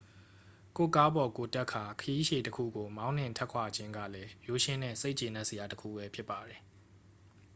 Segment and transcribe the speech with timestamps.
[0.77, 6.59] ကိုယ့်ကားပေါ်ကိုယ်တက်ကာ ခရီးရှည်တစ်ခုကို မောင်းနှင်ထွက်ခွာခြင်းကလည်း ရိုးရှင်းတဲ့ စိတ်ကျေနပ်စရာ တစ်ခုဘဲ ဖြစ်ပါတယ်